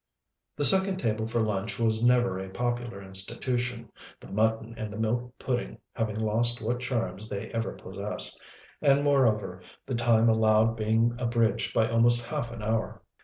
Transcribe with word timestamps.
The 0.55 0.65
second 0.65 0.97
table 0.97 1.27
for 1.27 1.43
lunch 1.43 1.77
was 1.77 2.03
never 2.03 2.39
a 2.39 2.49
popular 2.49 3.03
institution, 3.03 3.91
the 4.19 4.31
mutton 4.33 4.73
and 4.75 4.91
the 4.91 4.97
milk 4.97 5.37
pudding 5.37 5.77
having 5.93 6.15
lost 6.19 6.59
what 6.59 6.79
charms 6.79 7.29
they 7.29 7.51
ever 7.51 7.73
possessed, 7.73 8.41
and, 8.81 9.03
moreover, 9.03 9.61
the 9.85 9.93
time 9.93 10.27
allowed 10.27 10.75
being 10.75 11.15
abridged 11.19 11.75
by 11.75 11.87
almost 11.87 12.23
half 12.25 12.51
an 12.51 12.63
hour. 12.63 13.03